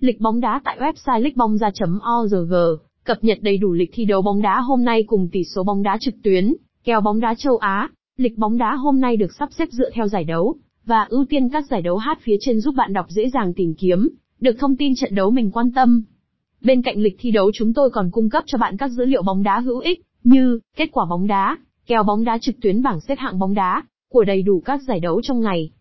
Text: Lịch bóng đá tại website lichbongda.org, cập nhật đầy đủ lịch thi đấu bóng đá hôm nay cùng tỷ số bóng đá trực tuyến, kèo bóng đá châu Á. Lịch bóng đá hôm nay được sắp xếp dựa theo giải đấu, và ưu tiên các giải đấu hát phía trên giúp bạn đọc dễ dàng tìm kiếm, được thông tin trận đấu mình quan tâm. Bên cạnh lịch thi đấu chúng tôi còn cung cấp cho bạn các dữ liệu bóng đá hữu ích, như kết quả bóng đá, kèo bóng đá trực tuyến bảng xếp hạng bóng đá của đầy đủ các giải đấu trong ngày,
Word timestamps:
Lịch 0.00 0.20
bóng 0.20 0.40
đá 0.40 0.60
tại 0.64 0.78
website 0.80 1.20
lichbongda.org, 1.20 2.54
cập 3.04 3.24
nhật 3.24 3.38
đầy 3.42 3.58
đủ 3.58 3.72
lịch 3.72 3.90
thi 3.92 4.04
đấu 4.04 4.22
bóng 4.22 4.42
đá 4.42 4.60
hôm 4.60 4.84
nay 4.84 5.04
cùng 5.06 5.28
tỷ 5.32 5.44
số 5.44 5.62
bóng 5.62 5.82
đá 5.82 5.96
trực 6.00 6.14
tuyến, 6.22 6.54
kèo 6.84 7.00
bóng 7.00 7.20
đá 7.20 7.34
châu 7.34 7.56
Á. 7.56 7.88
Lịch 8.16 8.38
bóng 8.38 8.58
đá 8.58 8.74
hôm 8.74 9.00
nay 9.00 9.16
được 9.16 9.32
sắp 9.38 9.48
xếp 9.52 9.68
dựa 9.70 9.90
theo 9.94 10.08
giải 10.08 10.24
đấu, 10.24 10.54
và 10.84 11.06
ưu 11.08 11.24
tiên 11.24 11.48
các 11.48 11.64
giải 11.70 11.82
đấu 11.82 11.96
hát 11.96 12.18
phía 12.22 12.36
trên 12.40 12.60
giúp 12.60 12.74
bạn 12.76 12.92
đọc 12.92 13.06
dễ 13.08 13.30
dàng 13.30 13.54
tìm 13.54 13.74
kiếm, 13.74 14.08
được 14.40 14.56
thông 14.58 14.76
tin 14.76 14.94
trận 14.96 15.14
đấu 15.14 15.30
mình 15.30 15.50
quan 15.50 15.72
tâm. 15.72 16.02
Bên 16.60 16.82
cạnh 16.82 16.98
lịch 16.98 17.16
thi 17.18 17.30
đấu 17.30 17.50
chúng 17.54 17.72
tôi 17.72 17.90
còn 17.90 18.10
cung 18.10 18.30
cấp 18.30 18.44
cho 18.46 18.58
bạn 18.58 18.76
các 18.76 18.88
dữ 18.88 19.04
liệu 19.04 19.22
bóng 19.22 19.42
đá 19.42 19.58
hữu 19.60 19.78
ích, 19.78 20.00
như 20.24 20.60
kết 20.76 20.88
quả 20.92 21.04
bóng 21.10 21.26
đá, 21.26 21.56
kèo 21.86 22.02
bóng 22.02 22.24
đá 22.24 22.38
trực 22.38 22.54
tuyến 22.60 22.82
bảng 22.82 23.00
xếp 23.00 23.18
hạng 23.18 23.38
bóng 23.38 23.54
đá 23.54 23.82
của 24.10 24.24
đầy 24.24 24.42
đủ 24.42 24.62
các 24.64 24.80
giải 24.88 25.00
đấu 25.00 25.20
trong 25.22 25.40
ngày, 25.40 25.70